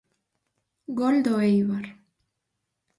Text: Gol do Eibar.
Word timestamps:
Gol 0.97 1.15
do 1.25 1.35
Eibar. 1.43 1.85